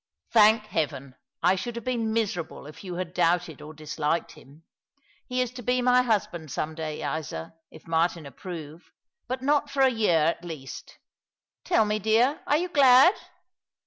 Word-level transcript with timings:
"Thank 0.31 0.63
Heaven! 0.65 1.13
I 1.43 1.53
should 1.55 1.75
have 1.75 1.85
been 1.85 2.11
miserable 2.11 2.65
if 2.65 2.83
you 2.83 2.95
had 2.95 3.13
doubted 3.13 3.61
or 3.61 3.71
disliked 3.71 4.31
him. 4.31 4.63
He 5.27 5.41
is 5.41 5.51
to 5.51 5.61
be 5.61 5.79
my 5.79 6.01
husband 6.01 6.49
some 6.51 6.73
day, 6.73 7.05
Isa, 7.19 7.53
if 7.69 7.83
JMartin 7.83 8.25
approve— 8.25 8.89
but 9.29 9.43
not 9.43 9.69
for 9.69 9.83
a 9.83 9.91
year, 9.91 10.17
at 10.39 10.43
least. 10.43 10.97
Tiill 11.65 11.85
me, 11.85 11.99
dear, 11.99 12.41
are 12.47 12.57
you 12.57 12.69
glad 12.69 13.13